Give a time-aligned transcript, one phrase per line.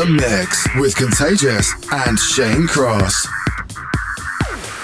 [0.00, 3.26] the mix with Contagious and Shane Cross.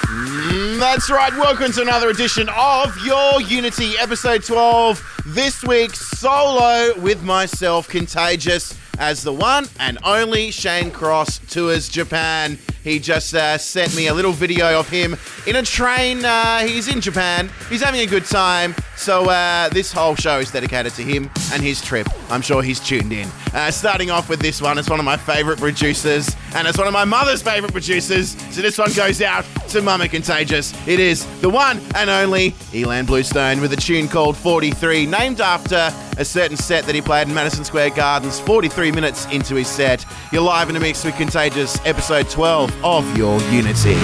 [0.04, 1.32] Mm, that's right.
[1.32, 5.22] Welcome to another edition of Your Unity, episode 12.
[5.24, 12.58] This week, solo with myself, Contagious, as the one and only Shane Cross tours Japan.
[12.84, 16.24] He just uh, sent me a little video of him in a train.
[16.24, 17.48] Uh, he's in Japan.
[17.68, 18.74] He's having a good time.
[18.96, 22.08] So uh, this whole show is dedicated to him and his trip.
[22.30, 23.28] I'm sure he's tuned in.
[23.52, 26.86] Uh, starting off with this one, it's one of my favourite producers, and it's one
[26.86, 28.30] of my mother's favourite producers.
[28.52, 30.72] So this one goes out to Mama Contagious.
[30.88, 35.90] It is the one and only Ilan Bluestone with a tune called 43, named after
[36.18, 40.04] a certain set that he played in Madison Square Gardens 43 minutes into his set.
[40.32, 43.96] You're live in a mix with Contagious, episode 12 of your Unity.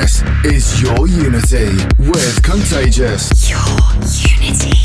[0.00, 3.48] This is your Unity with Contagious.
[3.48, 3.60] Your
[4.40, 4.83] Unity.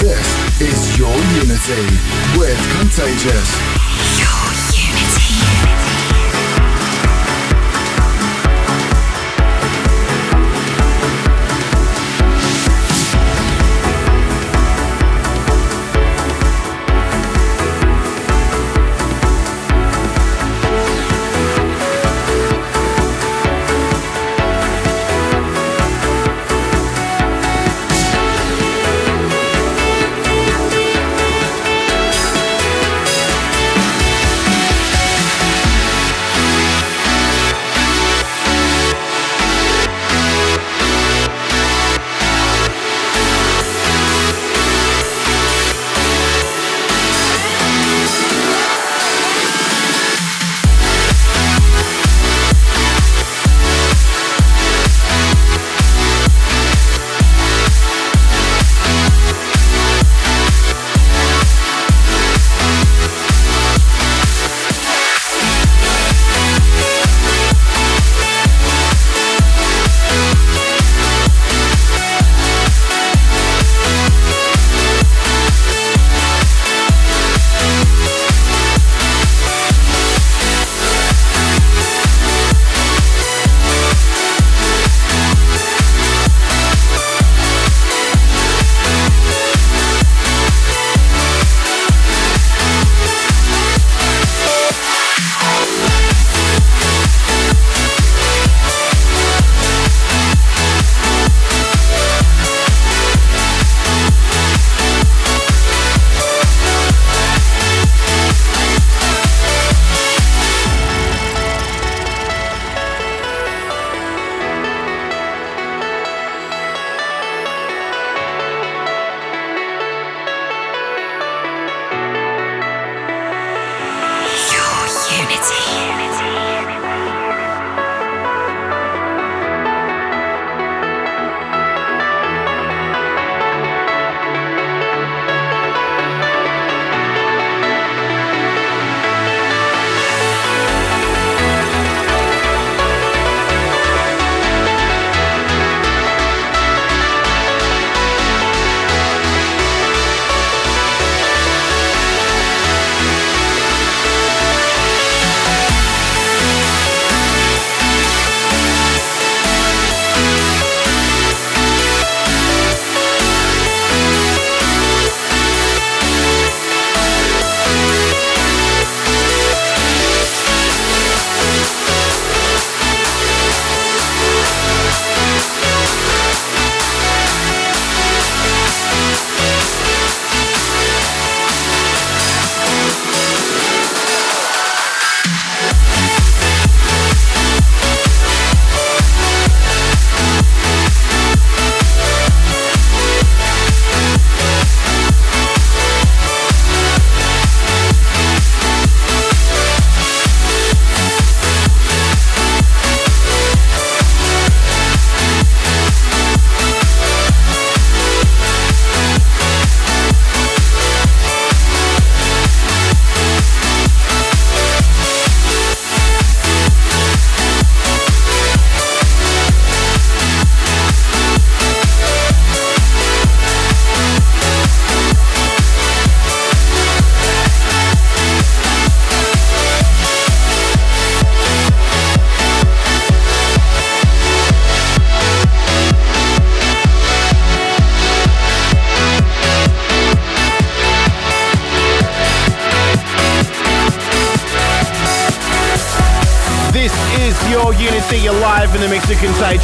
[0.00, 1.98] This is Your Unity
[2.38, 3.69] with Contagious.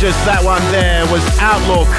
[0.06, 1.90] That one there was Outlook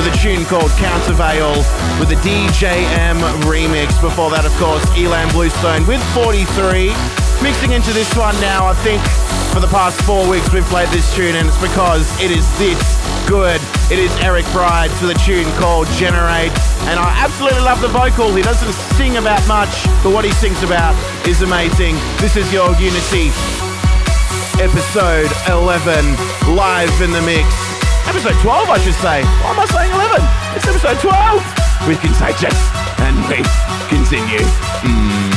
[0.00, 1.60] with a tune called Countervail
[2.00, 3.92] with the DGM remix.
[4.00, 6.96] Before that, of course, Ilan Bluestone with 43.
[7.44, 9.04] Mixing into this one now, I think
[9.52, 12.80] for the past four weeks we've played this tune and it's because it is this
[13.28, 13.60] good.
[13.92, 16.56] It is Eric Prydz with a tune called Generate.
[16.88, 18.32] And I absolutely love the vocal.
[18.32, 20.96] He doesn't sing about much, but what he sings about
[21.28, 22.00] is amazing.
[22.16, 23.28] This is your Unity
[24.62, 26.14] episode 11,
[26.54, 27.48] live in the mix.
[28.06, 29.24] Episode 12, I should say.
[29.42, 30.22] Why am I saying 11?
[30.54, 32.54] It's episode 12 with Contagious,
[33.00, 33.42] and we
[33.90, 34.46] continue.
[34.86, 35.31] Mm.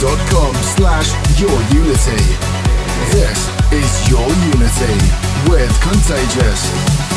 [0.00, 2.36] facebook.com slash your unity.
[3.12, 7.09] This is Your Unity with Contagious.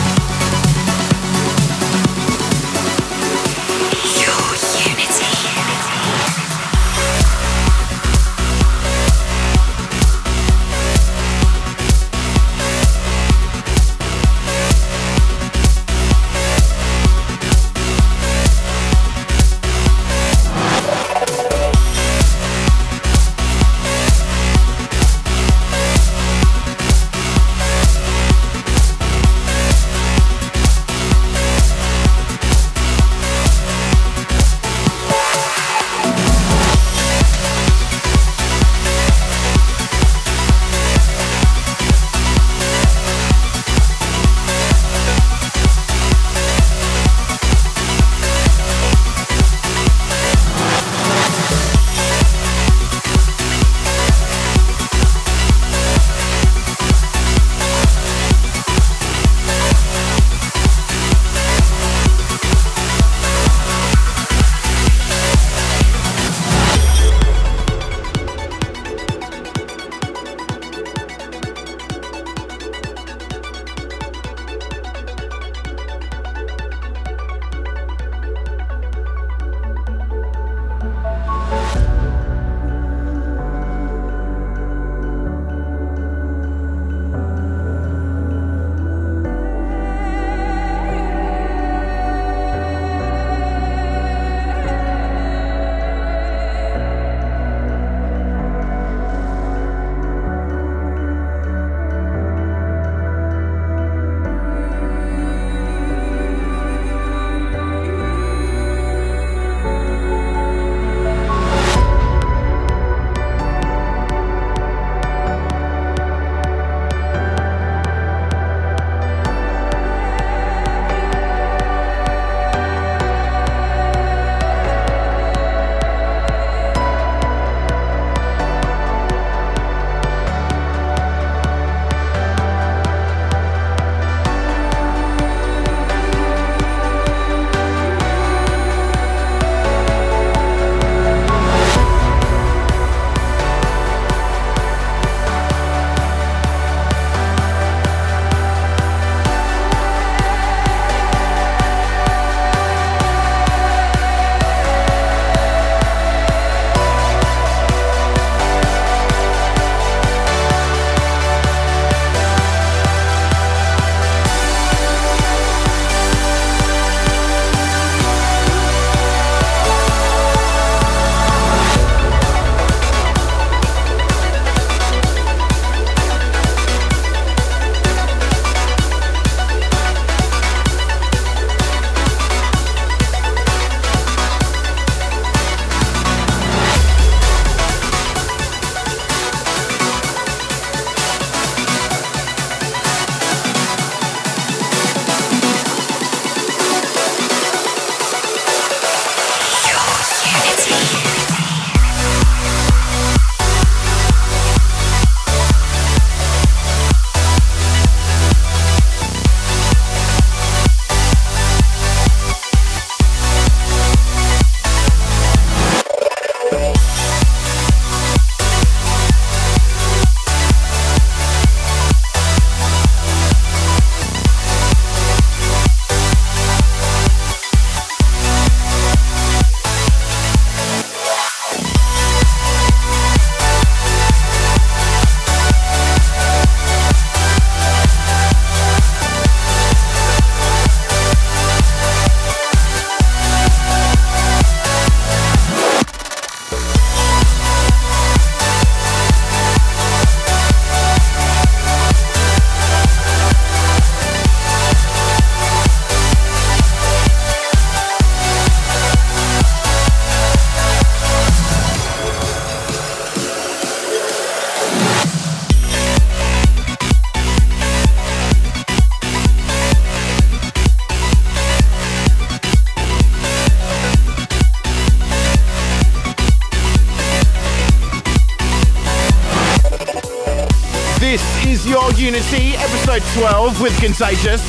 [283.63, 284.41] With Contagious.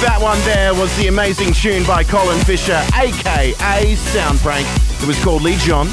[0.00, 4.62] That one there was the amazing tune by Colin Fisher, aka Soundprank.
[5.02, 5.88] It was called Legion.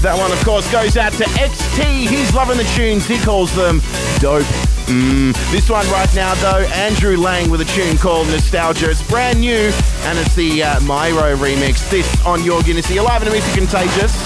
[0.00, 2.08] That one, of course, goes out to XT.
[2.08, 3.04] He's loving the tunes.
[3.04, 3.82] He calls them
[4.20, 4.48] dope.
[4.88, 5.36] Mm.
[5.52, 8.88] This one right now, though, Andrew Lang with a tune called Nostalgia.
[8.88, 9.70] It's brand new,
[10.08, 11.90] and it's the uh, Meyro remix.
[11.90, 14.16] This on Your Unity, alive and music contagious.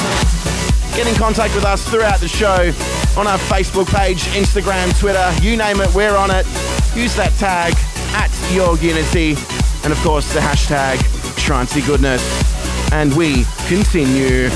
[0.94, 2.70] Get in contact with us throughout the show
[3.16, 6.46] on our Facebook page, Instagram, Twitter, you name it, we're on it.
[6.94, 7.74] Use that tag
[8.14, 9.36] at Your Unity,
[9.84, 10.96] and of course the hashtag
[11.36, 12.22] Trancey Goodness.
[12.92, 14.50] And we continue.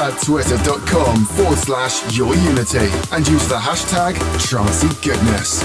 [0.00, 5.60] At twitter.com forward slash your unity and use the hashtag Trancey Goodness.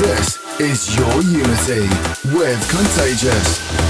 [0.00, 1.88] This is Your Unity
[2.36, 3.81] with Contagious.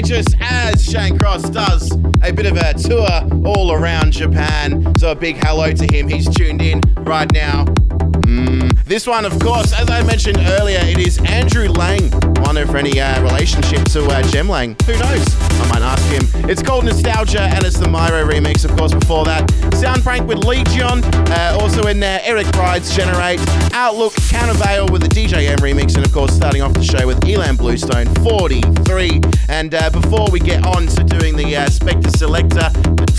[0.00, 3.06] Contagious as Shane Cross does a bit of a tour
[3.44, 4.96] all around Japan.
[4.96, 6.08] So a big hello to him.
[6.08, 7.66] He's tuned in right now.
[8.24, 8.82] Mm.
[8.84, 12.10] This one, of course, as I mentioned earlier, it is Andrew Lang.
[12.42, 14.74] Wonder for any uh, relationship to uh, Jem Lang.
[14.86, 15.49] Who knows?
[15.60, 16.48] I might ask him.
[16.48, 19.48] It's called Nostalgia and it's the Meyro remix, of course, before that.
[19.80, 21.04] Soundprank with Legion.
[21.30, 23.40] Uh, also in there, Eric Prydz Generate.
[23.72, 25.96] Outlook, Countervail with the DGM remix.
[25.96, 29.20] And of course, starting off the show with Ilan Bluestone 43.
[29.48, 32.70] And uh, before we get on to doing the uh, Spector Selector,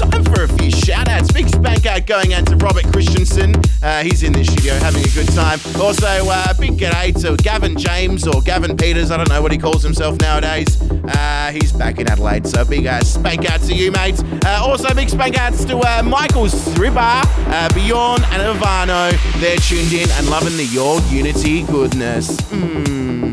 [0.10, 1.32] time for a few shout outs.
[1.32, 3.56] Big spank out going out to Robert Christensen.
[3.82, 5.60] Uh, he's in the studio having a good time.
[5.80, 9.12] Also, uh, big g'day to Gavin James or Gavin Peters.
[9.12, 10.78] I don't know what he calls himself nowadays.
[11.14, 14.22] Uh, he's back in Adelaide, so big uh, spank out to you, mates.
[14.46, 19.12] Uh, also, big spank outs to uh, Michael Sriba, uh, Bjorn, and Ivano.
[19.40, 22.40] They're tuned in and loving the Your Unity goodness.
[22.52, 23.32] Mm.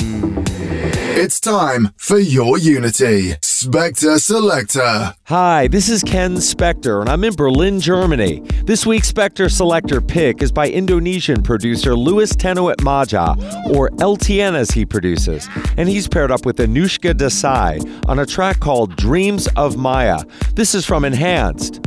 [1.20, 3.32] It's time for your Unity.
[3.42, 5.16] Spector Selector.
[5.24, 8.40] Hi, this is Ken Spector, and I'm in Berlin, Germany.
[8.68, 13.34] This week's Spector Selector pick is by Indonesian producer Louis Tenuit Maja,
[13.70, 18.60] or LTN as he produces, and he's paired up with Anushka Desai on a track
[18.60, 20.18] called Dreams of Maya.
[20.52, 21.80] This is from Enhanced.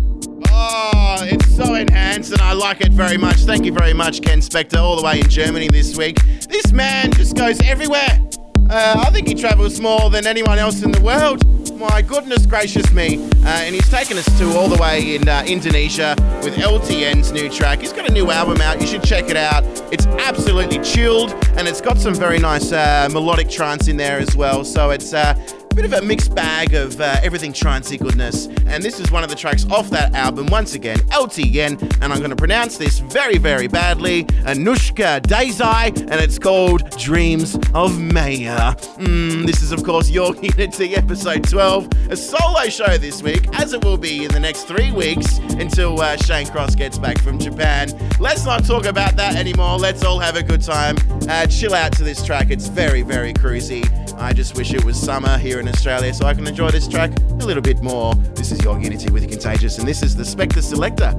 [0.47, 3.41] Oh, it's so enhanced and I like it very much.
[3.41, 6.17] Thank you very much, Ken Spector, all the way in Germany this week.
[6.49, 8.30] This man just goes everywhere.
[8.71, 11.45] Uh, I think he travels more than anyone else in the world.
[11.77, 13.17] My goodness gracious me.
[13.43, 17.49] Uh, and he's taken us to all the way in uh, Indonesia with LTN's new
[17.49, 17.79] track.
[17.81, 18.79] He's got a new album out.
[18.79, 19.65] You should check it out.
[19.91, 24.37] It's absolutely chilled and it's got some very nice uh, melodic trance in there as
[24.37, 24.63] well.
[24.63, 25.33] So it's uh,
[25.73, 28.47] bit of a mixed bag of uh, everything trancey goodness.
[28.67, 32.19] And this is one of the tracks off that album, once again, LTN, and I'm
[32.19, 38.75] going to pronounce this very, very badly, Anushka Desai, and it's called Dreams of Maya.
[38.97, 43.73] Mm, this is, of course, Your Unity episode 12, a solo show this week, as
[43.73, 47.39] it will be in the next three weeks until uh, Shane Cross gets back from
[47.39, 47.89] Japan.
[48.19, 49.77] Let's not talk about that anymore.
[49.77, 50.97] Let's all have a good time.
[51.29, 52.51] Uh, chill out to this track.
[52.51, 53.87] It's very, very cruisy.
[54.17, 57.11] I just wish it was summer here in Australia so I can enjoy this track
[57.29, 58.15] a little bit more.
[58.35, 61.13] This is Your Unity with Contagious, and this is the Spector Selector,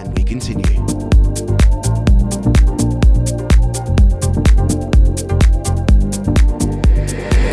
[0.00, 0.64] and we continue.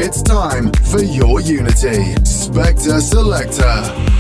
[0.03, 2.15] It's time for your Unity.
[2.23, 4.10] Spector Selector.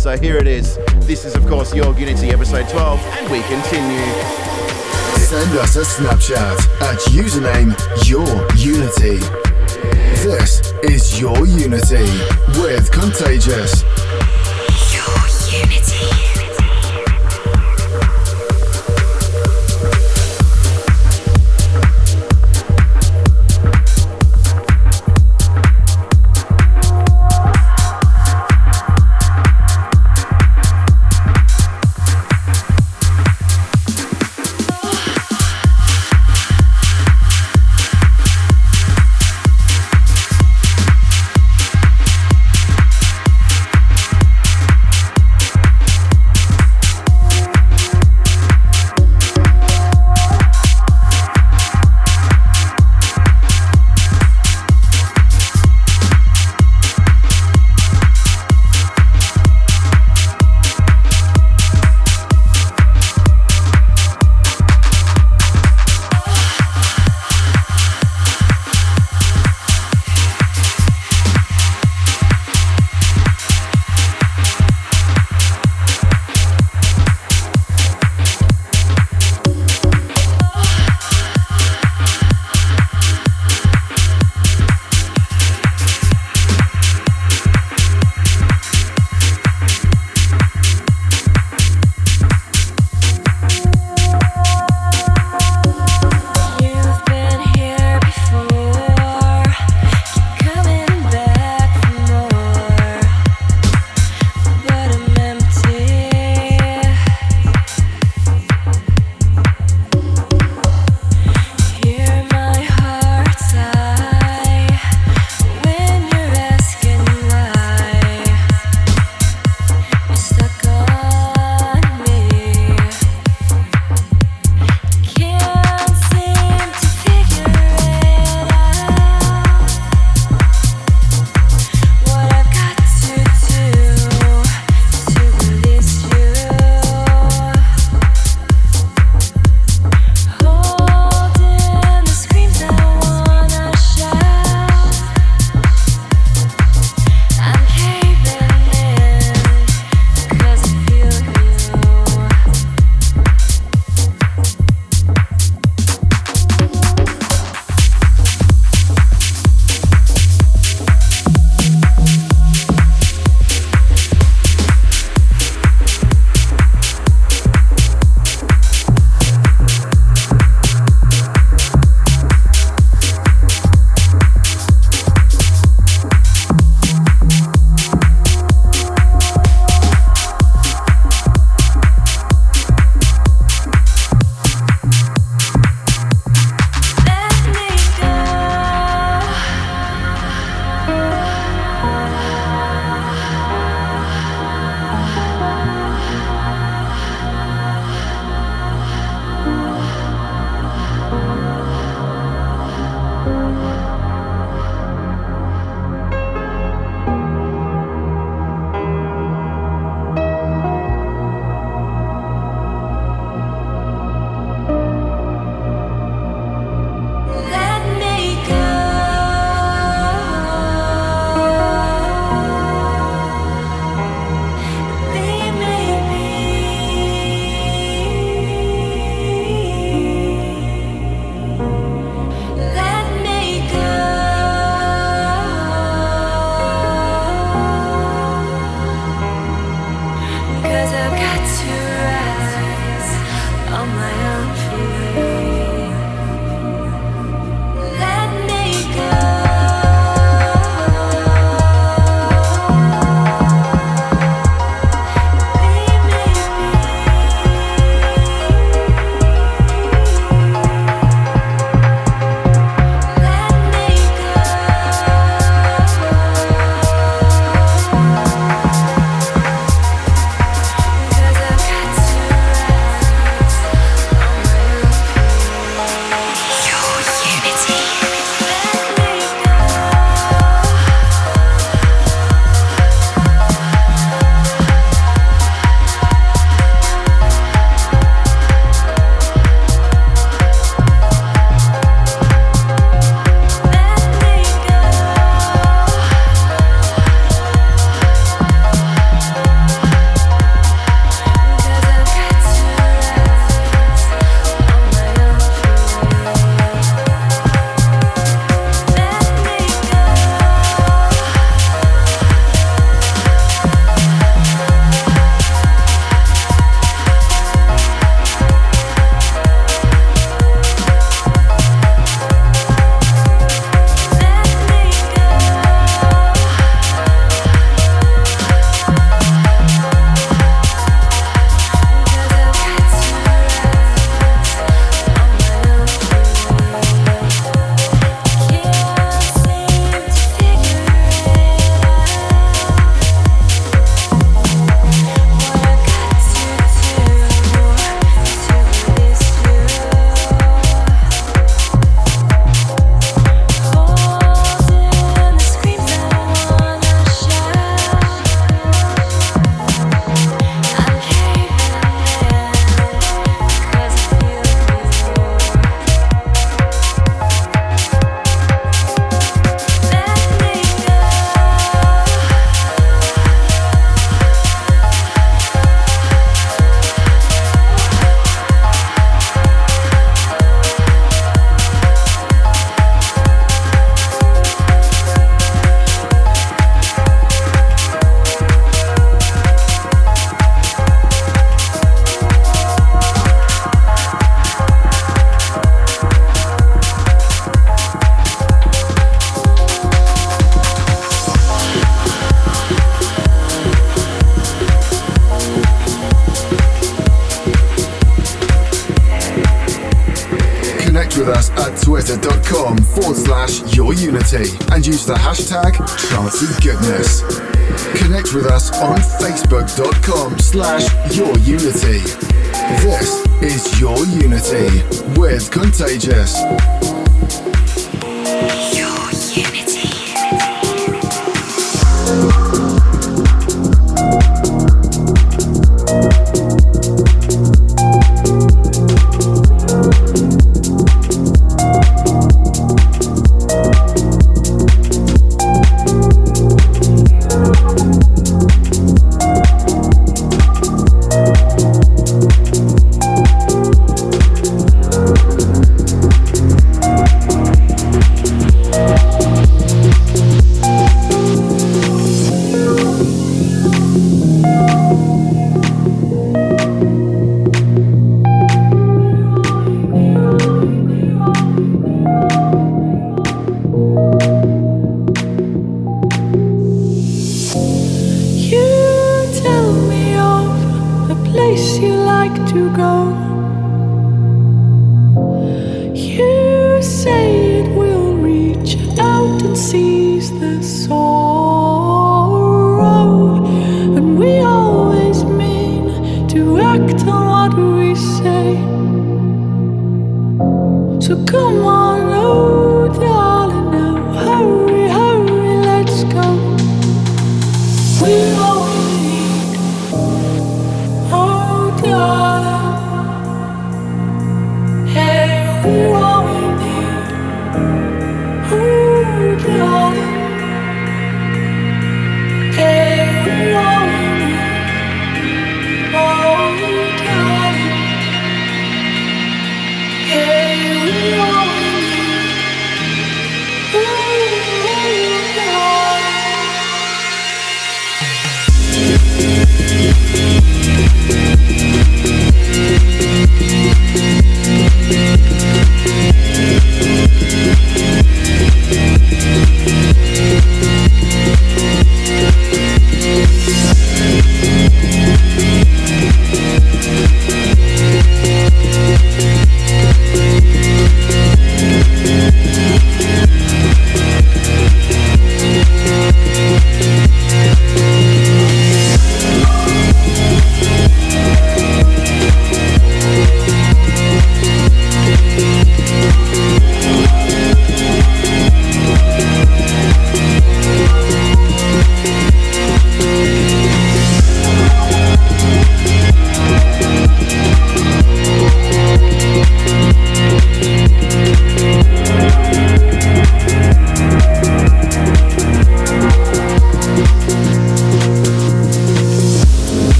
[0.00, 0.78] So here it is.
[1.00, 4.00] This is, of course, Your Unity, episode 12, and we continue.
[5.18, 6.59] Send us a Snapchat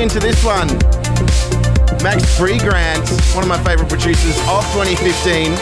[0.00, 0.66] Into this one,
[2.02, 5.52] Max Freegrant, one of my favorite producers of 2015.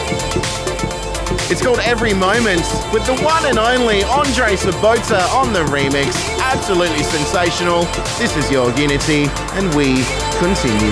[1.51, 2.63] It's called Every Moment
[2.93, 6.15] with the one and only Andre Sobota on the remix.
[6.39, 7.83] Absolutely sensational.
[8.17, 9.25] This is your Unity,
[9.59, 10.05] and we
[10.39, 10.87] continue.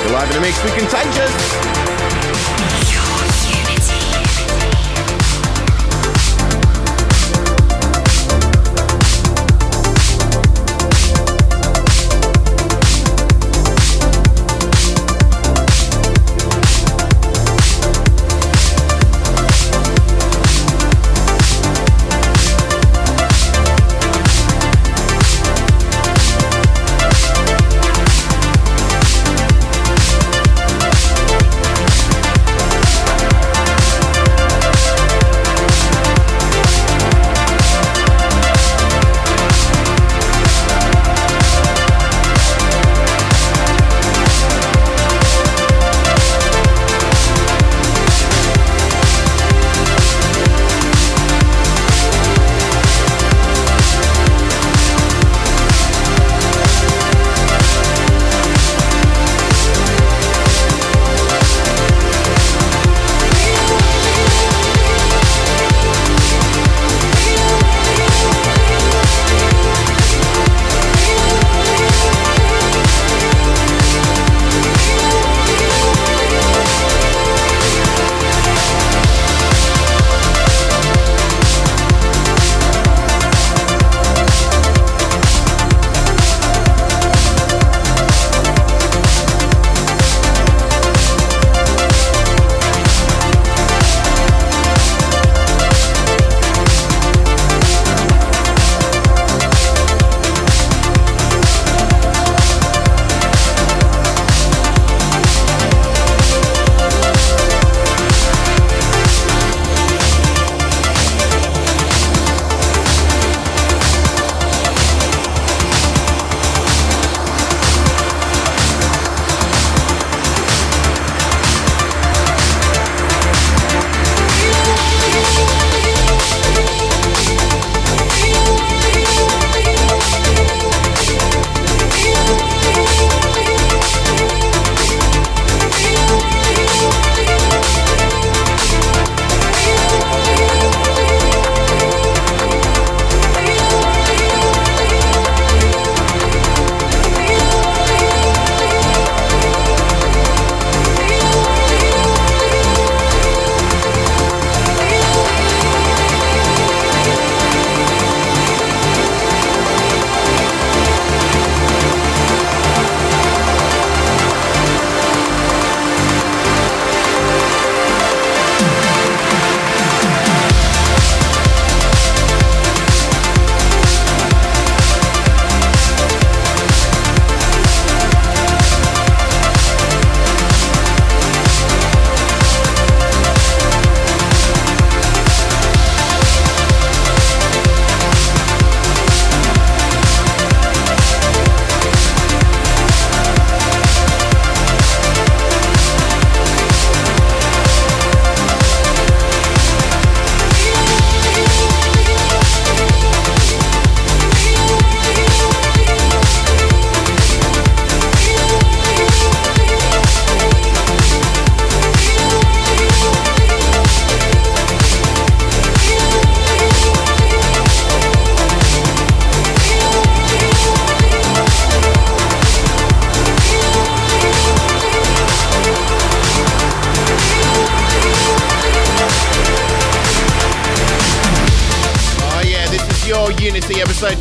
[0.00, 1.85] You're live in the mix with Contagious.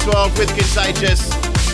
[0.06, 1.32] 2012 with Contagious.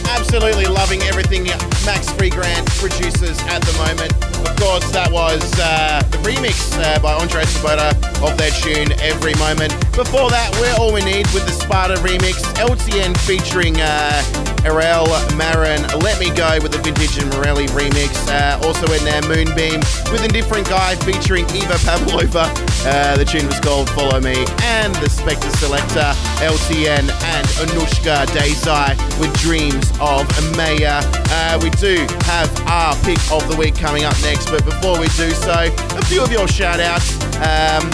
[0.08, 1.44] Absolutely loving everything
[1.84, 4.14] Max Freegrant produces at the moment.
[4.48, 7.92] Of course, that was uh, the remix uh, by Andre Sobota
[8.24, 9.76] of their tune Every Moment.
[9.92, 14.24] Before that, We're All We Need with the Spada remix, LTN featuring uh,
[14.64, 15.08] Arielle
[15.38, 18.14] Maren, Let Me Go with the Vintage and Morelli remix.
[18.28, 19.80] Uh, also in there, Moonbeam
[20.12, 22.46] with Indifferent Guy featuring Eva Pavlova.
[22.86, 24.46] Uh, the tune was called Follow Me.
[24.64, 26.14] And the Spector Selector,
[26.46, 31.02] LTN and Anushka Desai with Dreams of Maya.
[31.04, 35.08] Uh, we do have our pick of the week coming up next, but before we
[35.18, 37.18] do so, a few of your shout outs.
[37.38, 37.90] Um,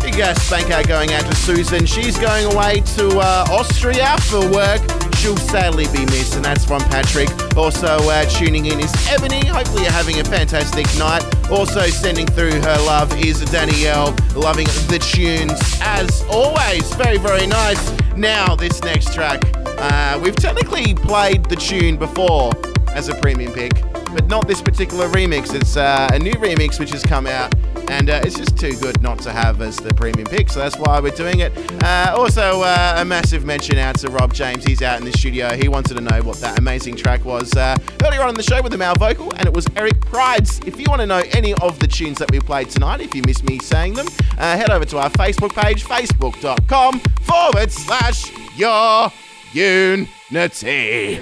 [0.00, 1.84] Big uh, spank out going out to Susan.
[1.84, 4.80] She's going away to uh, Austria for work.
[5.20, 7.28] She'll sadly be missed, and that's from Patrick.
[7.54, 9.44] Also uh, tuning in is Ebony.
[9.44, 11.22] Hopefully, you're having a fantastic night.
[11.50, 16.90] Also sending through her love is Danielle, loving the tunes as always.
[16.94, 17.92] Very, very nice.
[18.16, 22.50] Now, this next track, uh, we've technically played the tune before
[22.88, 23.74] as a premium pick,
[24.14, 25.54] but not this particular remix.
[25.54, 27.54] It's uh, a new remix which has come out
[27.90, 30.78] and uh, it's just too good not to have as the premium pick, so that's
[30.78, 31.52] why we're doing it.
[31.82, 34.64] Uh, also, uh, a massive mention out to Rob James.
[34.64, 35.56] He's out in the studio.
[35.56, 38.62] He wanted to know what that amazing track was uh, earlier on in the show
[38.62, 40.66] with the male vocal, and it was Eric Prydz.
[40.68, 43.22] If you want to know any of the tunes that we played tonight, if you
[43.22, 44.06] missed me saying them,
[44.38, 49.12] uh, head over to our Facebook page, facebook.com forward slash your
[49.52, 51.18] unity.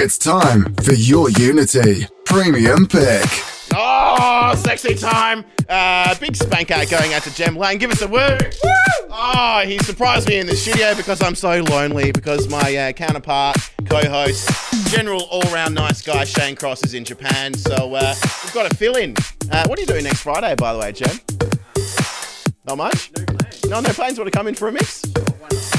[0.00, 3.57] It's time for your Unity Premium Pick.
[3.74, 5.44] Oh, sexy time.
[5.68, 7.78] Uh, big spank out going out to Jem Lane.
[7.78, 8.54] Give us a word.
[9.10, 13.56] Oh, he surprised me in the studio because I'm so lonely because my uh, counterpart,
[13.86, 17.54] co-host, general all-round nice guy Shane Cross is in Japan.
[17.54, 18.14] So uh,
[18.44, 19.14] we've got to fill in.
[19.50, 21.18] Uh, what are you doing next Friday, by the way, Jem?
[22.64, 23.10] Not much?
[23.16, 23.64] No plans.
[23.66, 24.18] No, no plans.
[24.18, 25.02] Want to come in for a mix?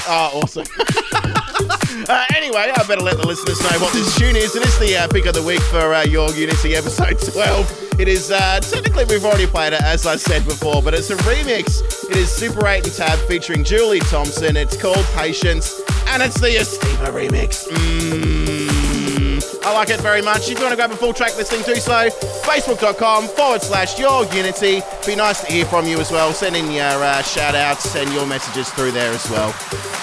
[0.07, 0.65] Oh, awesome.
[2.07, 4.55] Uh, anyway, I better let the listeners know what this tune is.
[4.55, 7.99] and It is the uh, pick of the week for uh, Your Unity episode 12.
[7.99, 11.15] It is, uh, technically, we've already played it, as I said before, but it's a
[11.17, 11.83] remix.
[12.09, 14.55] It is Super 8 and Tab featuring Julie Thompson.
[14.57, 17.67] It's called Patience, and it's the Estiva remix.
[17.67, 18.48] Mm,
[19.63, 20.49] I like it very much.
[20.49, 22.09] If you want to grab a full track listing, do so.
[22.43, 24.81] Facebook.com forward slash Your Unity.
[25.05, 26.33] Be nice to hear from you as well.
[26.33, 29.53] Send in your uh, shout outs and your messages through there as well.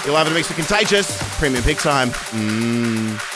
[0.04, 2.10] You'll have a mix of Contagious, Premium Pick Time.
[2.10, 3.35] Mm.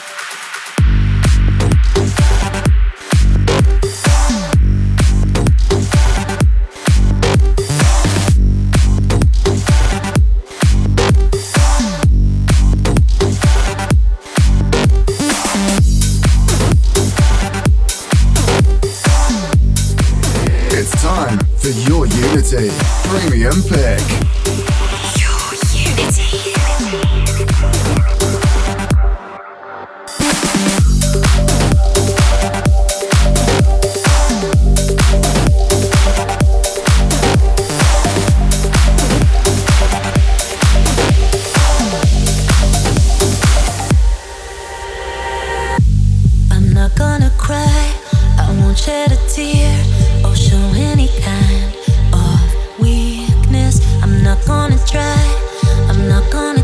[22.41, 22.71] Unity
[23.05, 24.40] Premium Pick.
[54.11, 55.23] I'm not gonna try,
[55.89, 56.60] I'm not gonna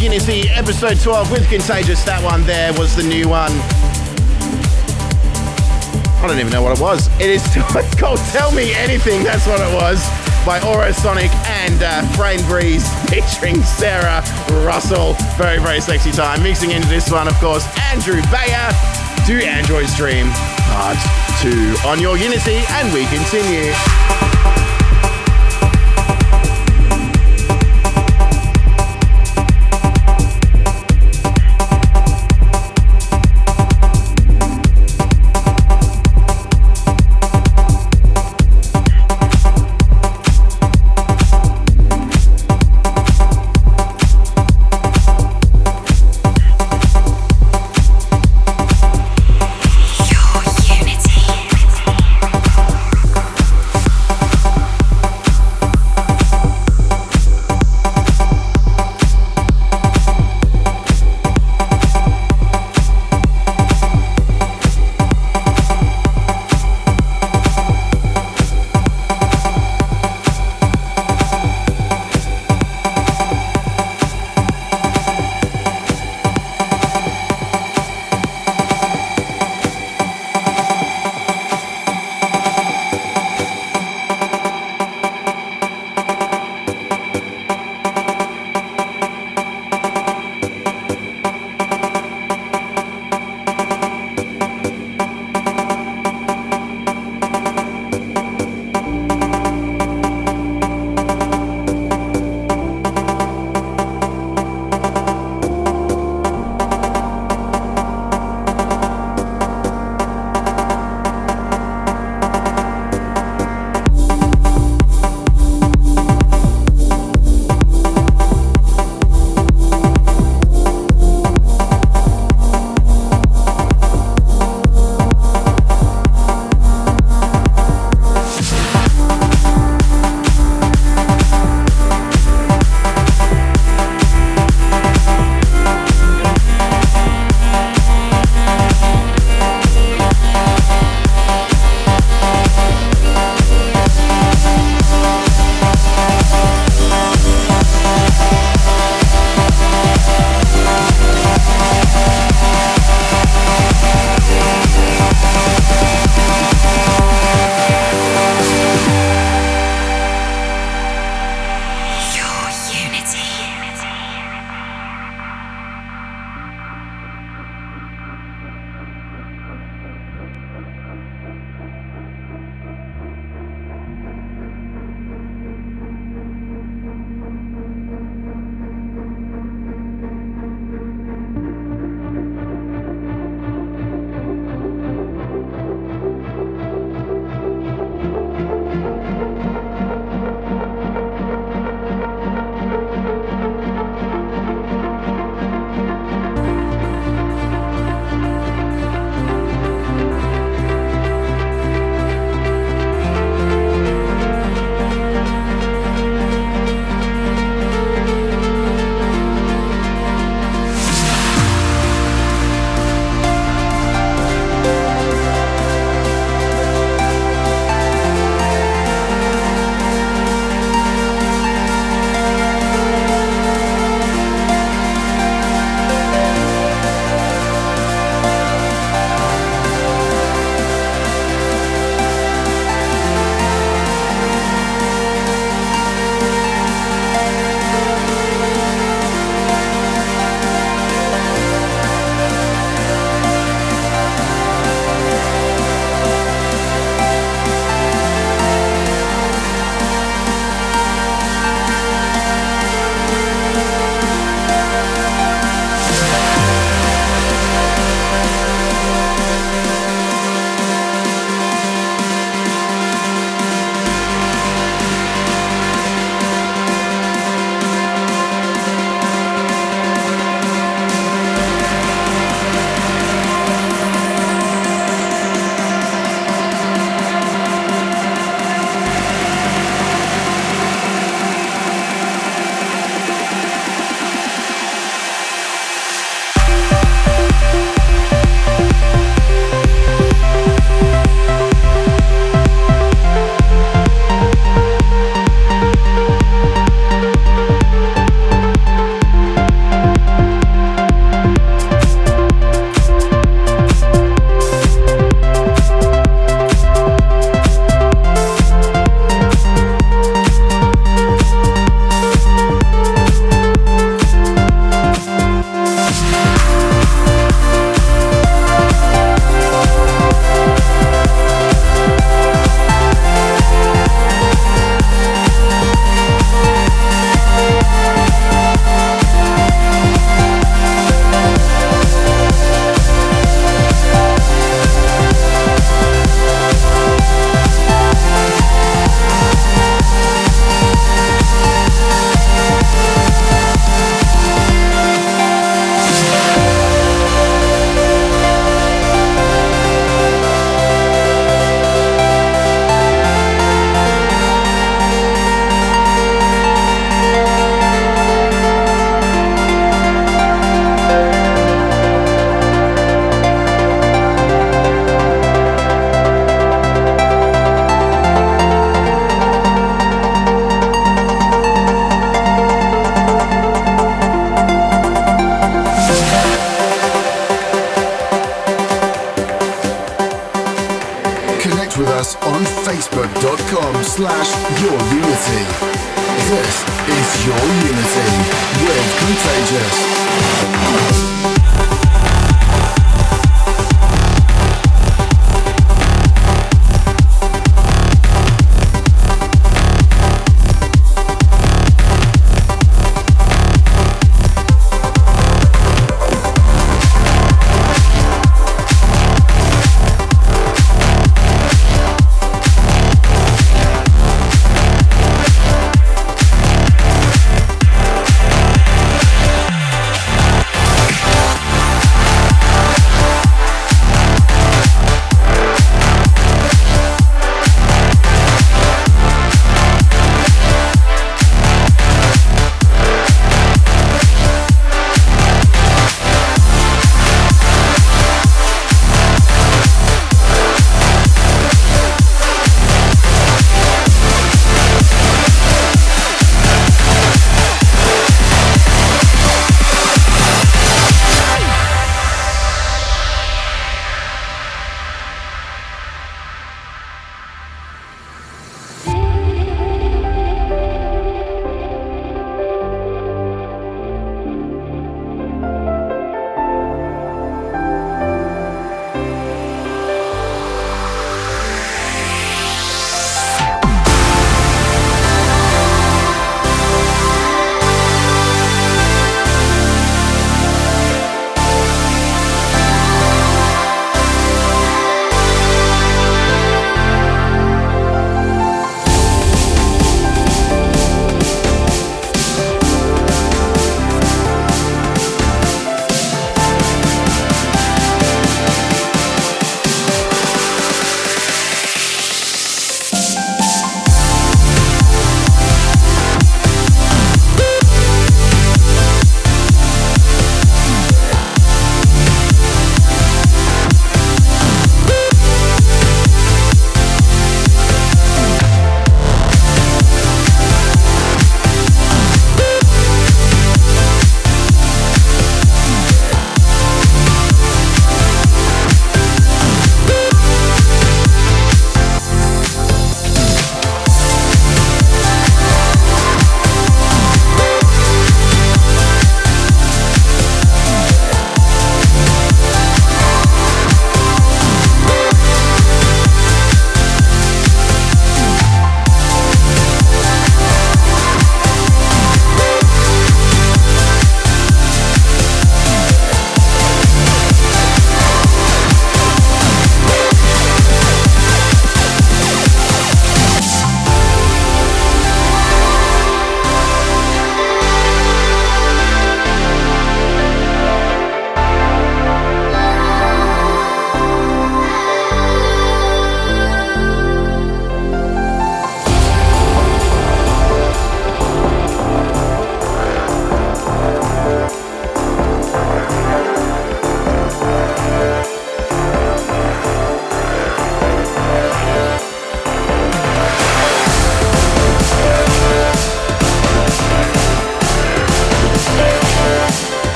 [0.00, 2.02] Unity episode 12 with Contagious.
[2.04, 3.50] That one there was the new one.
[6.18, 7.08] I don't even know what it was.
[7.20, 9.24] It is it's called Tell Me Anything.
[9.24, 9.98] That's what it was
[10.46, 14.22] by Aurosonic and uh, Frainbreeze featuring Sarah
[14.64, 15.14] Russell.
[15.36, 16.42] Very, very sexy time.
[16.42, 18.70] Mixing into this one, of course, Andrew Bayer.
[19.26, 20.30] Do Androids Dream
[20.70, 20.98] Part
[21.42, 23.74] 2 on your Unity, and we continue.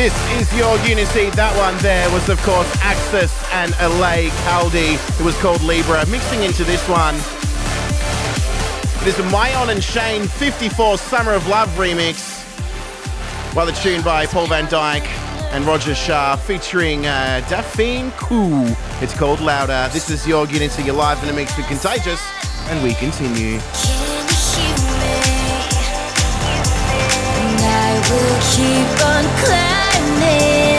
[0.00, 1.28] This is your Unity.
[1.36, 4.96] That one there was, of course, Axis and Alea Caldi.
[4.96, 6.06] It was called Libra.
[6.06, 7.14] Mixing into this one.
[9.04, 12.40] It is a Myon and Shane 54 Summer of Love remix.
[13.52, 15.04] While the tune by Paul van Dyk
[15.52, 18.74] and Roger Shah featuring uh, Daphne Khoo.
[19.02, 19.90] It's called Louder.
[19.92, 20.82] This is your Unity.
[20.82, 22.22] You're live in a mix with Contagious.
[22.70, 23.60] And we continue.
[27.36, 29.79] And I will keep on.
[30.22, 30.69] I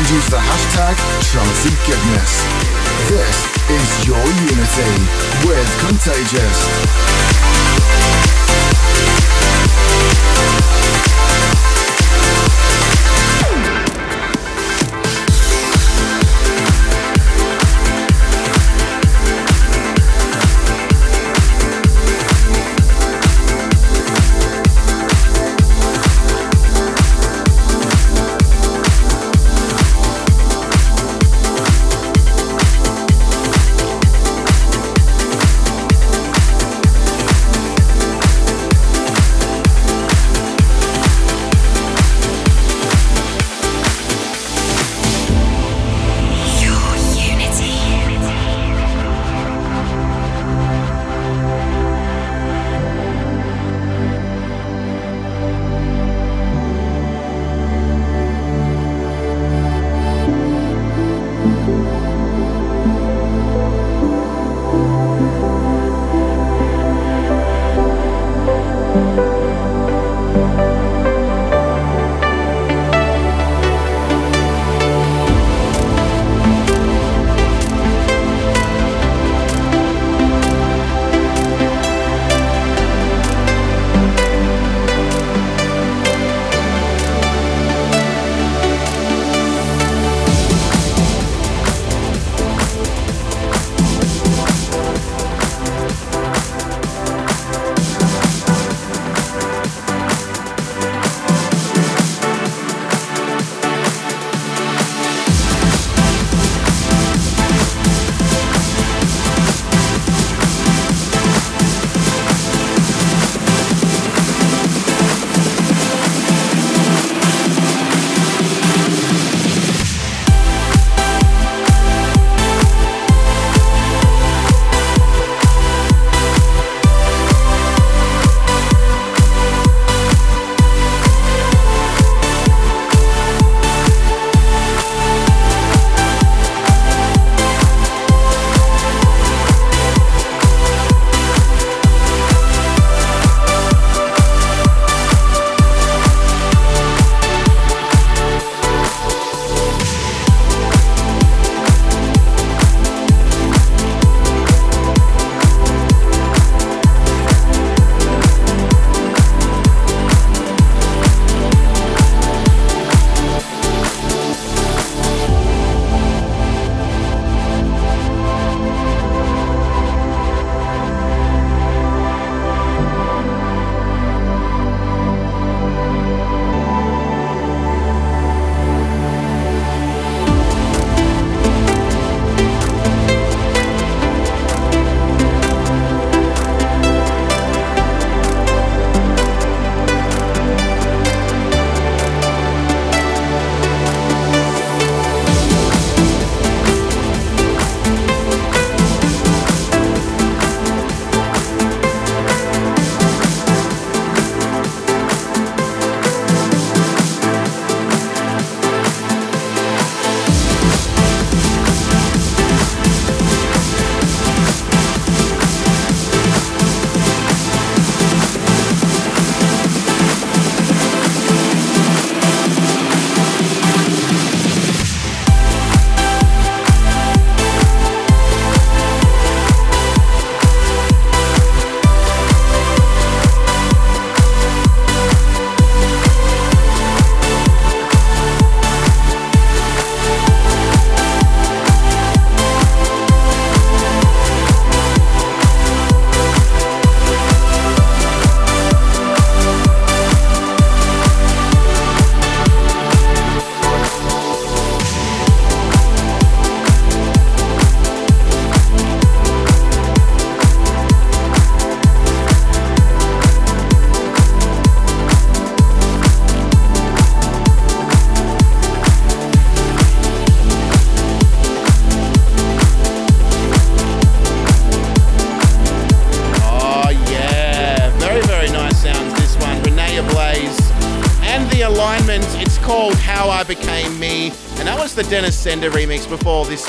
[0.00, 2.32] and use the hashtag transitgoodness.
[3.12, 3.36] This
[3.68, 4.96] is your unity
[5.46, 7.79] with Contagious.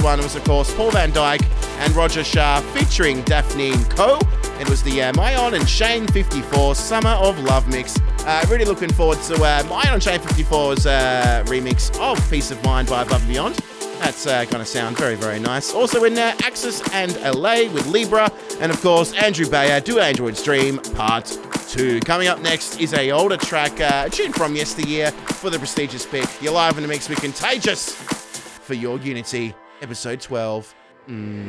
[0.04, 1.44] one was, of course, Paul van Dyk
[1.80, 4.20] and Roger Shah featuring Daphne Khoo.
[4.60, 5.12] It was the uh,
[5.54, 8.00] and Shane 54 Summer of Love mix.
[8.26, 12.90] Uh, really looking forward to uh, and Shane 54's uh, remix of Peace of Mind
[12.90, 13.56] by Above and Beyond.
[14.00, 15.74] That's uh, going to sound very, very nice.
[15.74, 18.32] Also in there, Axis and Alea with Libra.
[18.60, 21.26] And of course, Andrew Bayer, Do Androids Dream Part
[21.70, 22.00] 2.
[22.00, 26.06] Coming up next is a older track, uh, a tune from yesteryear for the prestigious
[26.06, 26.28] pick.
[26.42, 30.76] You're live in the mix with Contagious for your Unity episode 12.
[31.08, 31.48] Mm.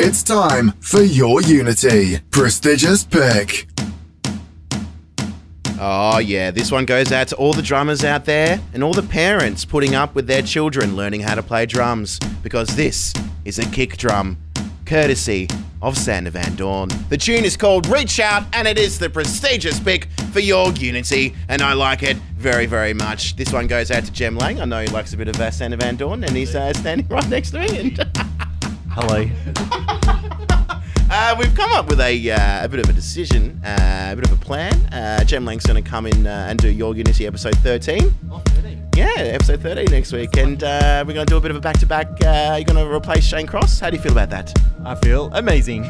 [0.00, 2.18] It's time for your Unity.
[2.30, 3.68] Prestigious pick.
[5.78, 9.02] Oh, yeah, this one goes out to all the drummers out there and all the
[9.02, 13.14] parents putting up with their children learning how to play drums because this
[13.44, 14.36] is a kick drum,
[14.84, 15.48] courtesy
[15.82, 16.88] of Sander Van Doorn.
[17.08, 21.34] The tune is called Reach Out and it is the prestigious pick for your Unity,
[21.48, 23.36] and I like it very, very much.
[23.36, 24.60] This one goes out to Jem Lang.
[24.60, 27.06] I know he likes a bit of uh, Sander Van Doorn and he's uh, standing
[27.10, 27.78] right next to me.
[27.78, 27.98] And
[28.90, 29.24] Hello.
[31.12, 34.24] Uh, we've come up with a, uh, a bit of a decision, uh, a bit
[34.30, 34.72] of a plan.
[34.92, 38.89] Uh, Jem Lang's going to come in uh, and do Your Unity episode 13.
[39.00, 40.36] Yeah, episode 30 next week.
[40.36, 42.08] And uh, we're going to do a bit of a back to back.
[42.20, 43.80] You're going to replace Shane Cross.
[43.80, 44.52] How do you feel about that?
[44.84, 45.84] I feel amazing.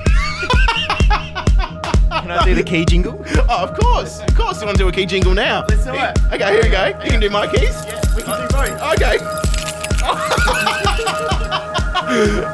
[2.11, 3.21] Can I do the key jingle?
[3.49, 4.21] Oh, of course.
[4.21, 5.65] Of course, you want to do a key jingle now.
[5.69, 6.19] Let's do it.
[6.33, 6.87] Okay, here we go.
[7.03, 7.75] You can do my keys.
[7.85, 8.81] Yeah, we can do both.
[8.95, 9.19] Okay.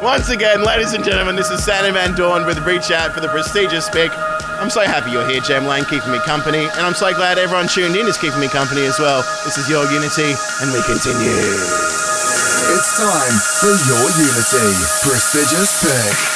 [0.03, 3.29] Once again, ladies and gentlemen, this is Sandy Van Doorn with Reach Out for the
[3.29, 4.11] prestigious pick.
[4.67, 7.69] I'm so happy you're here, Jem Lang, keeping me company, and I'm so glad everyone
[7.69, 9.23] tuned in is keeping me company as well.
[9.45, 11.31] This is your Unity, and we continue.
[12.75, 14.75] It's time for your Unity.
[15.07, 16.36] Prestigious pick.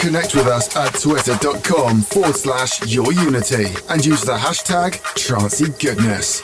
[0.00, 6.42] Connect with us at twitter.com forward slash Your Unity and use the hashtag Trancy Goodness.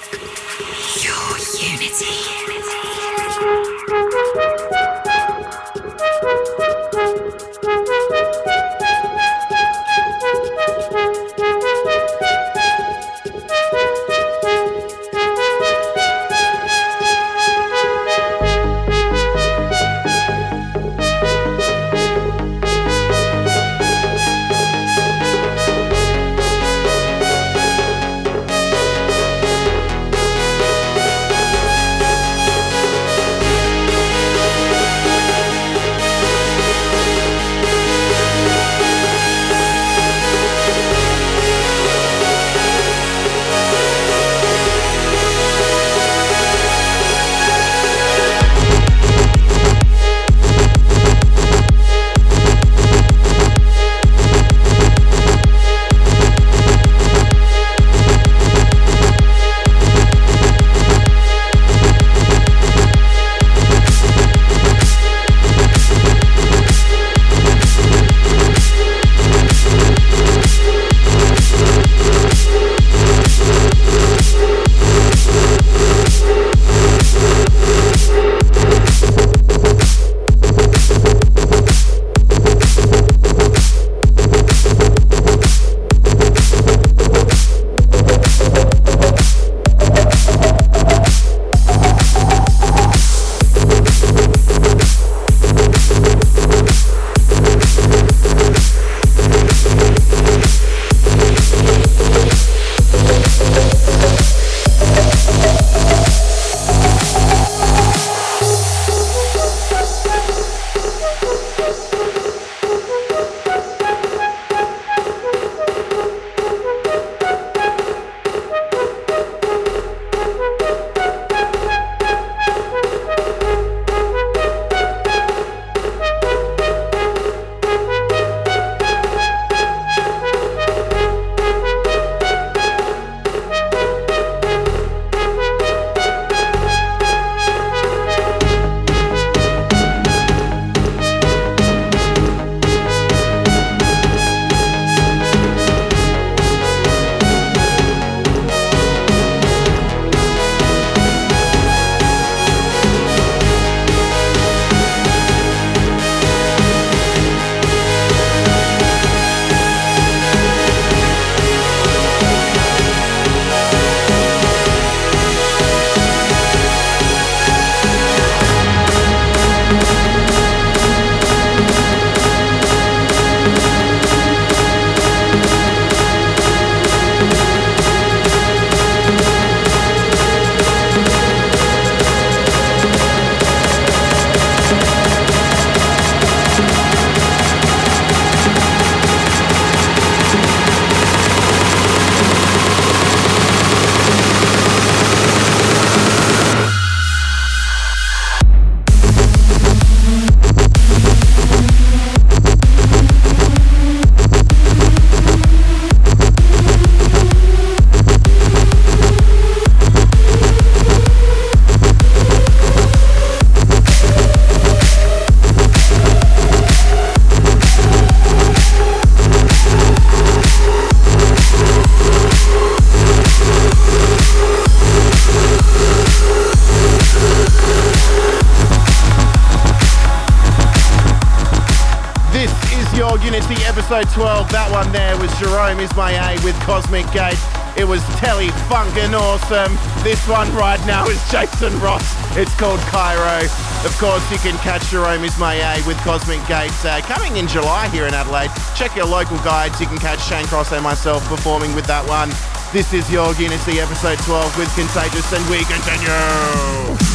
[235.62, 237.38] Jerome Isma-Ae with Cosmic Gate.
[237.76, 239.72] It was Telly Funkin' Awesome.
[240.02, 242.02] This one right now is Jason Ross.
[242.36, 243.44] It's called Cairo.
[243.86, 248.08] Of course, you can catch Jerome Isma-Ae with Cosmic Gate uh, coming in July here
[248.08, 248.50] in Adelaide.
[248.74, 249.80] Check your local guides.
[249.80, 252.30] You can catch Shane Cross and myself performing with that one.
[252.72, 257.11] This is your Unity episode 12 with Contagious, and we continue.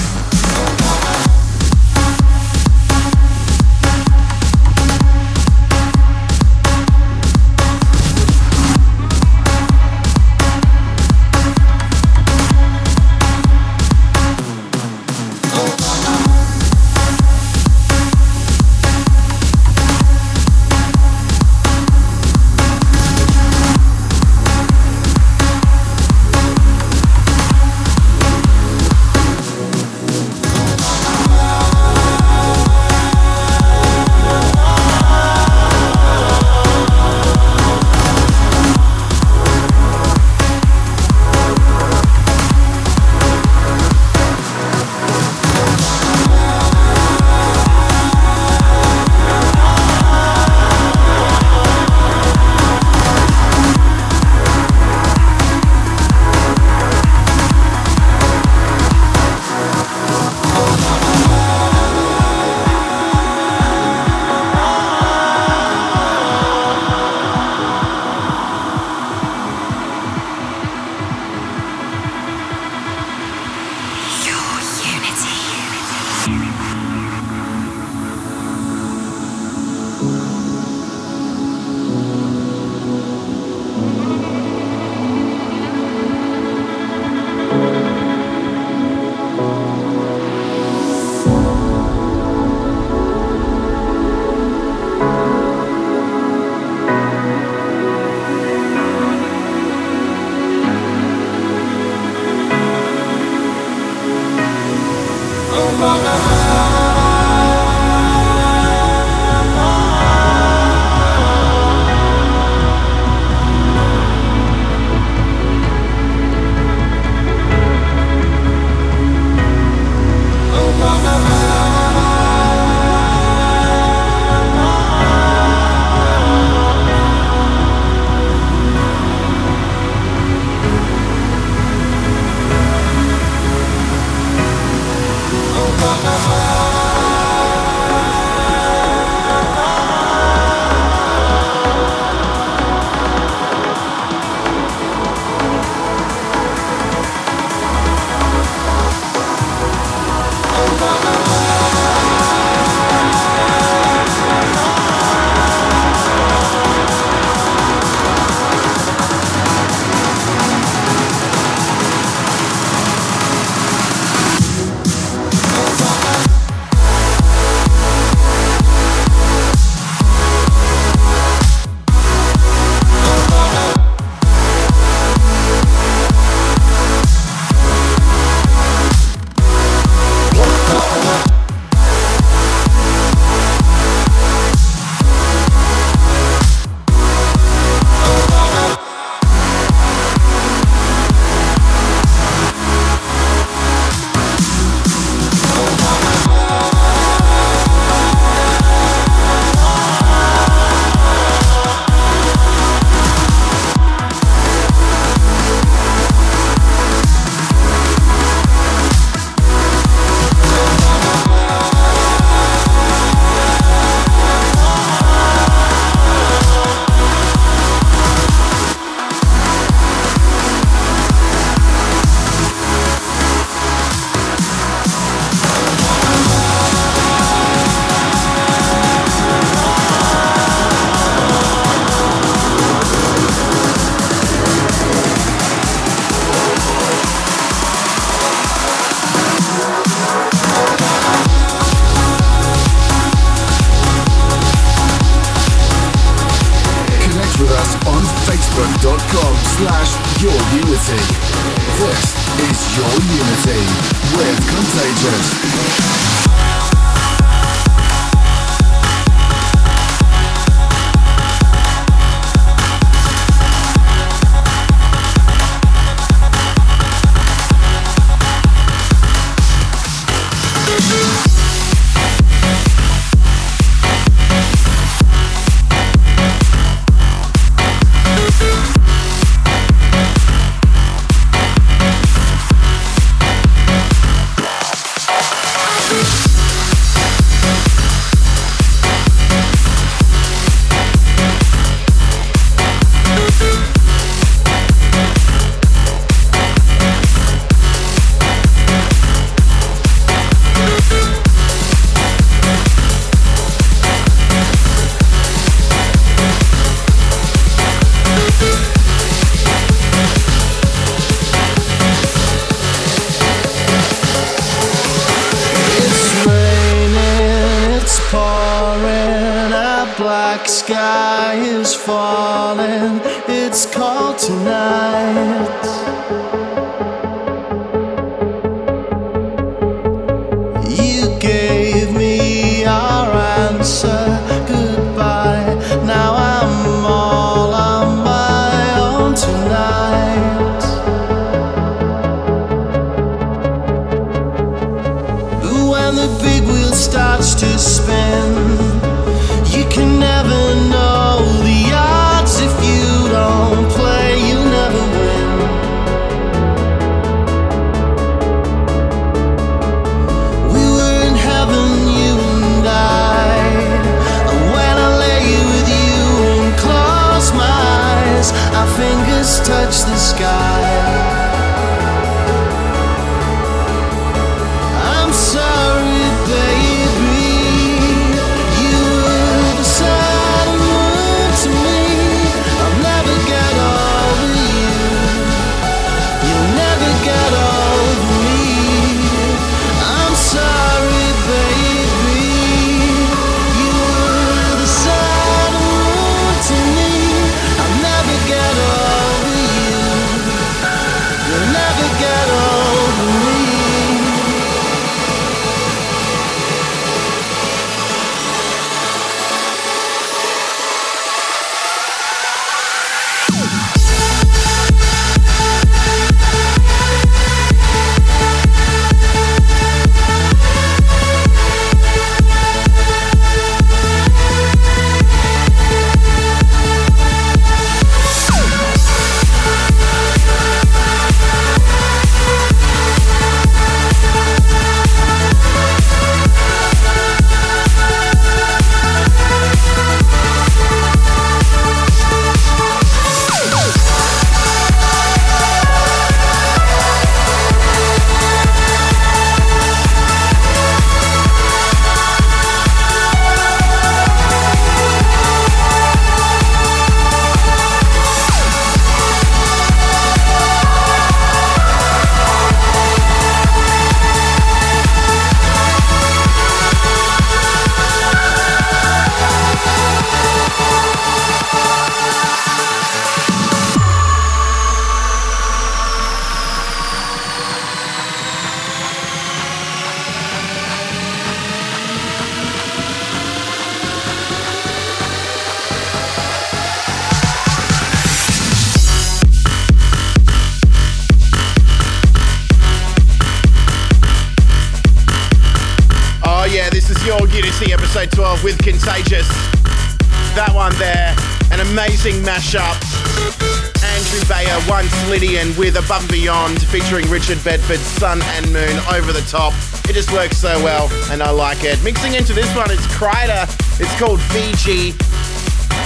[505.78, 509.54] Above and Beyond featuring Richard Bedford, Sun and Moon over the top.
[509.86, 511.82] It just works so well and I like it.
[511.84, 513.46] Mixing into this one, it's Kryder.
[513.80, 514.98] It's called Fiji.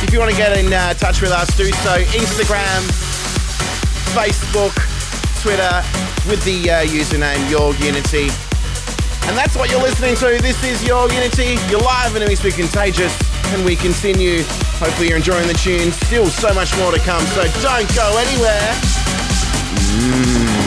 [0.03, 1.99] If you want to get in uh, touch with us, do so.
[2.15, 2.81] Instagram,
[4.15, 4.71] Facebook,
[5.43, 5.83] Twitter
[6.29, 8.31] with the uh, username Your Unity.
[9.27, 10.41] And that's what you're listening to.
[10.41, 11.59] This is Your Unity.
[11.69, 13.11] You're live and it's contagious.
[13.53, 14.43] And we continue.
[14.79, 15.91] Hopefully you're enjoying the tune.
[15.91, 18.90] Still so much more to come, so don't go anywhere.
[19.91, 20.60] Connect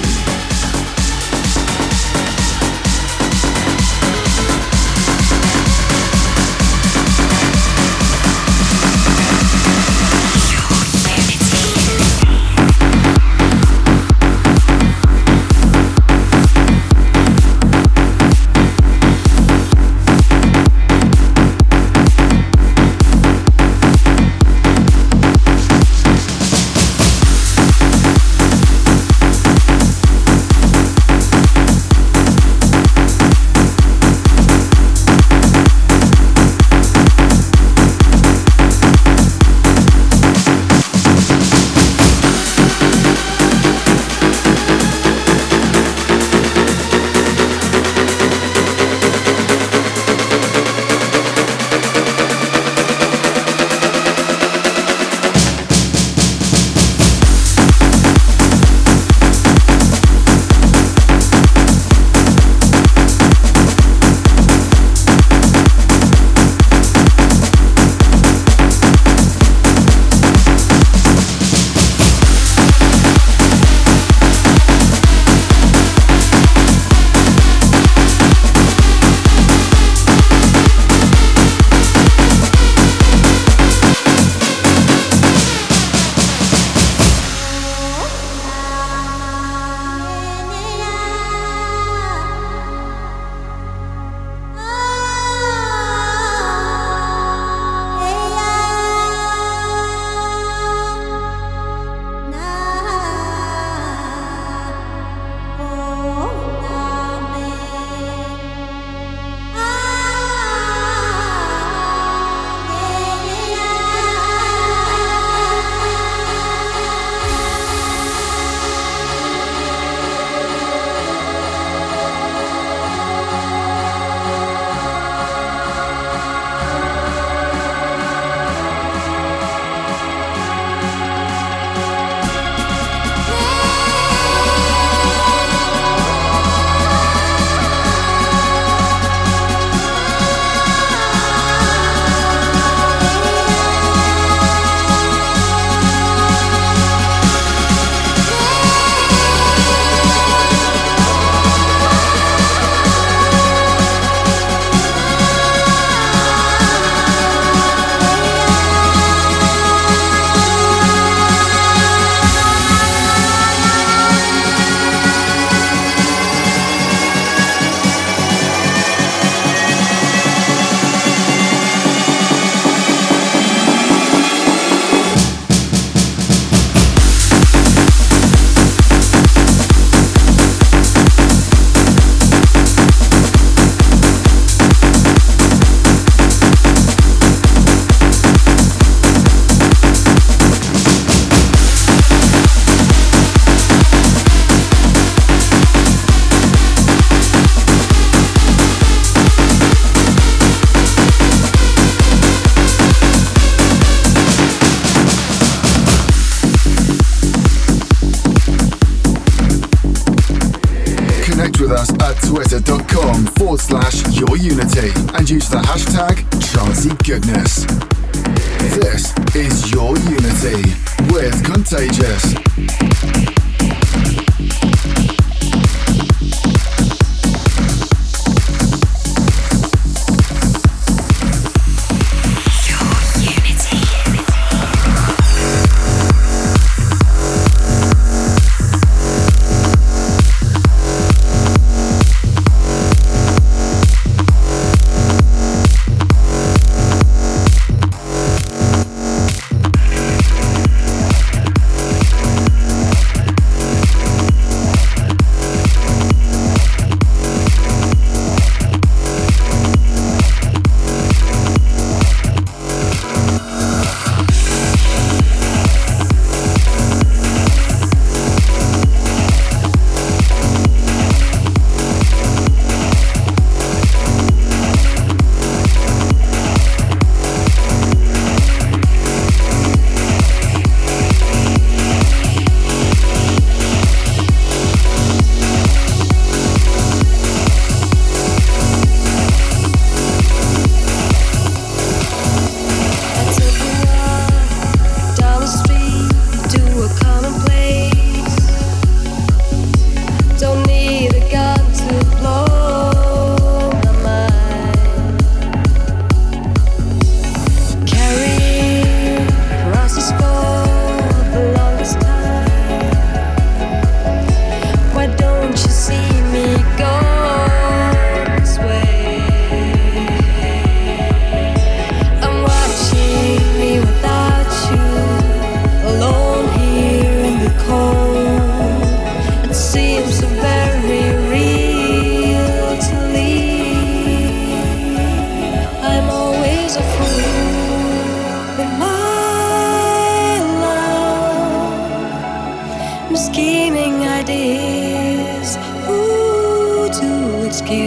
[343.70, 347.84] I'm ideas, who to excuse.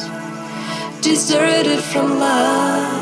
[1.03, 3.02] deserted from love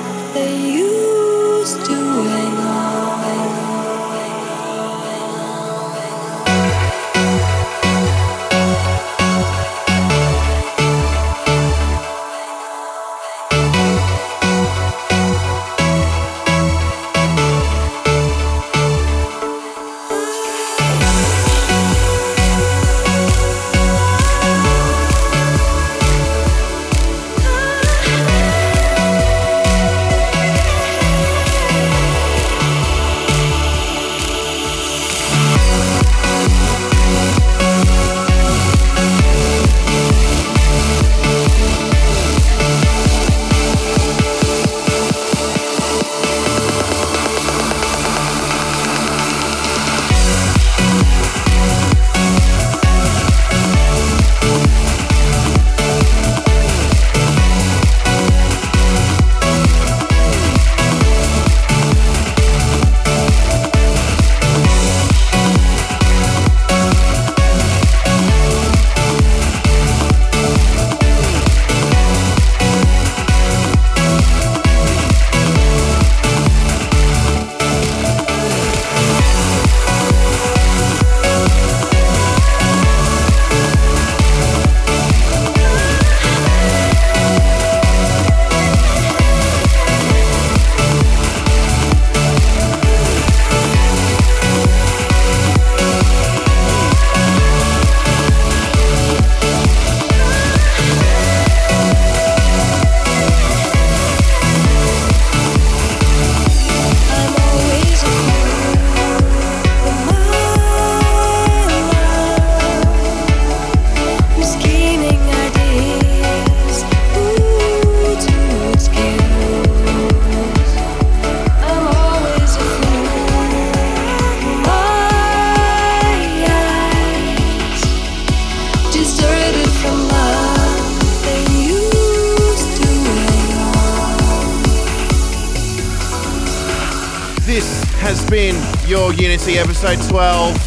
[139.83, 140.59] episode 12.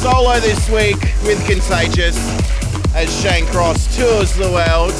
[0.00, 2.16] Solo this week with Contagious
[2.94, 4.92] as Shane Cross tours the world.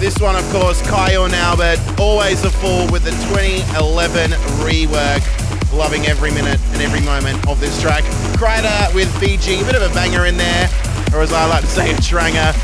[0.00, 4.30] This one, of course, Kyau and Albert, always a fool with the 2011
[4.64, 5.20] rework.
[5.76, 8.04] Loving every minute and every moment of this track.
[8.40, 10.70] Kryder with Fiji, a bit of a banger in there,
[11.12, 12.54] or as I like to say, a tranger.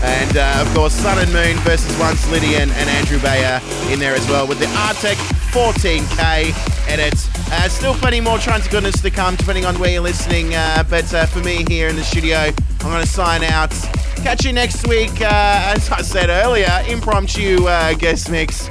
[0.00, 3.60] And uh, of course, Sun and Moon versus Once Lydian and Andrew Bayer
[3.92, 5.16] in there as well with the Artec
[5.52, 7.33] 14K edits.
[7.56, 10.54] Uh, still plenty more to goodness to come depending on where you're listening.
[10.54, 13.70] Uh, but uh, for me here in the studio, I'm going to sign out.
[14.16, 15.20] Catch you next week.
[15.20, 18.68] Uh, as I said earlier, impromptu uh, guest mix.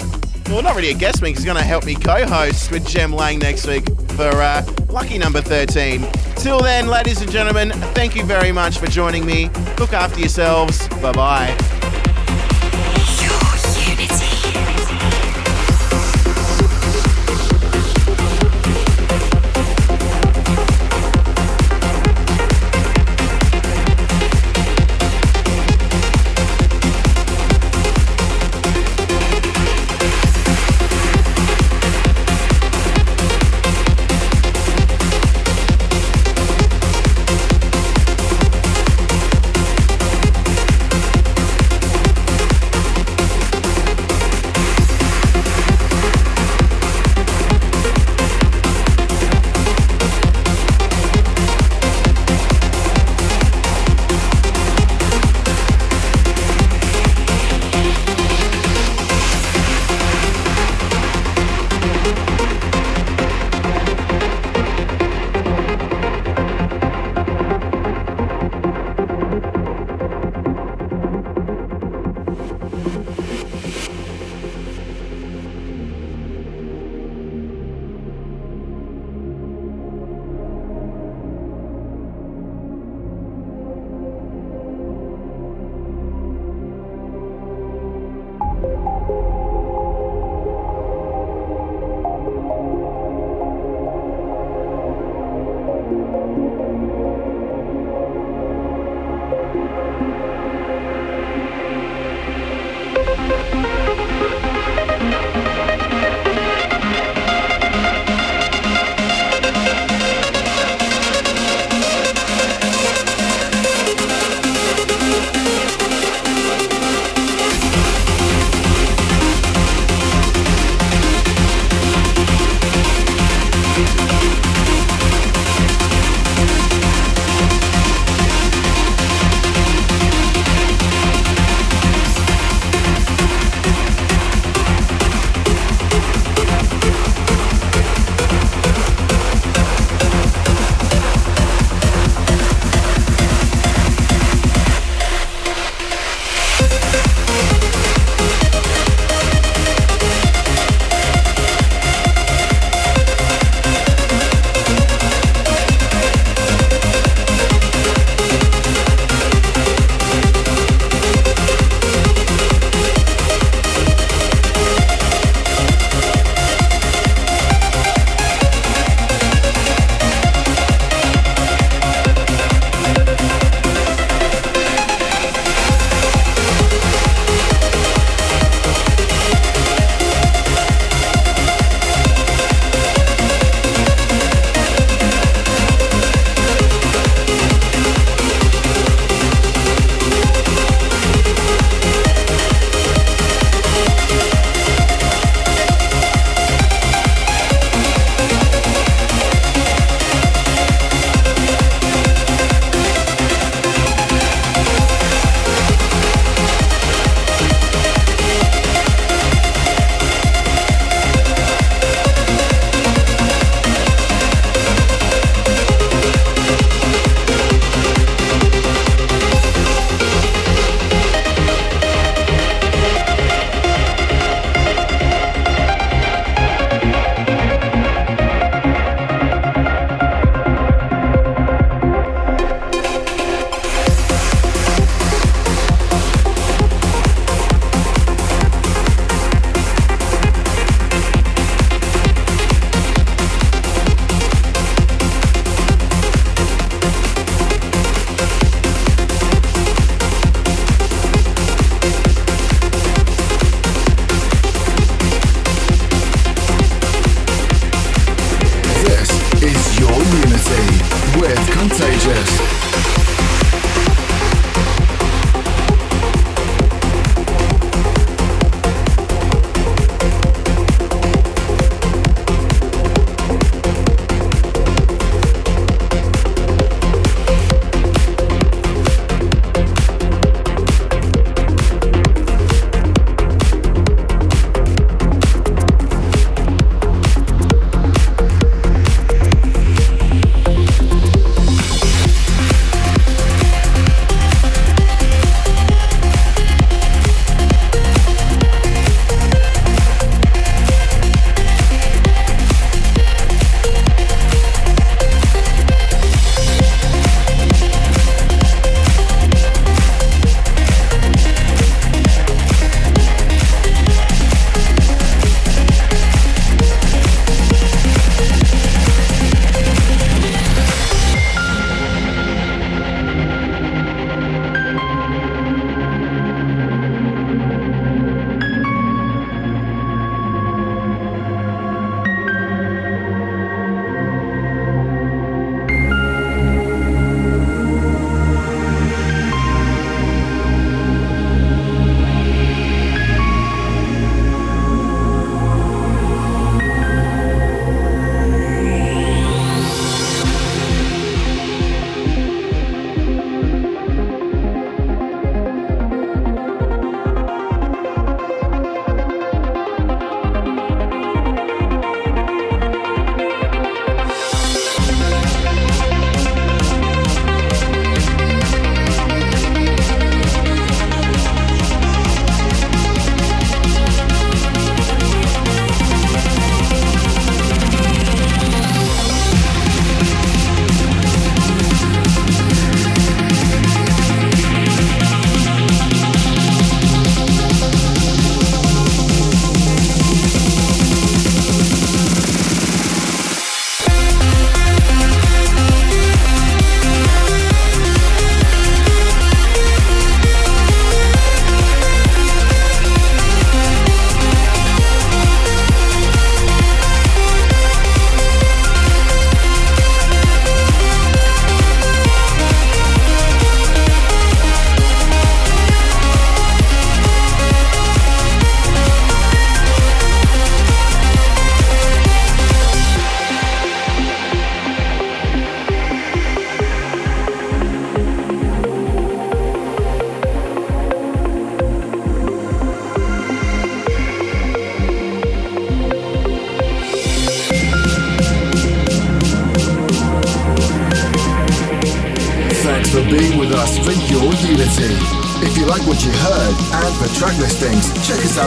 [0.48, 1.40] Well, not really a guest mix.
[1.40, 5.42] He's going to help me co-host with Jem Lang next week for uh, lucky number
[5.42, 6.06] 13.
[6.36, 9.50] Till then, ladies and gentlemen, thank you very much for joining me.
[9.78, 10.90] Look after yourselves.
[10.90, 11.63] Bye bye.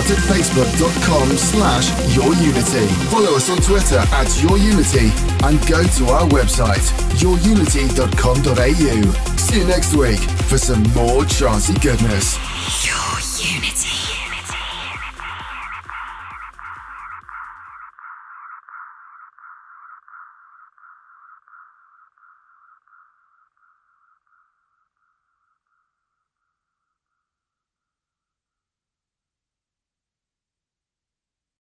[0.07, 2.87] Out at facebook.com slash yourunity.
[3.11, 5.11] Follow us on Twitter at yourunity
[5.45, 6.87] and go to our website,
[7.19, 9.37] yourunity.com.au.
[9.37, 12.39] See you next week for some more chancy goodness.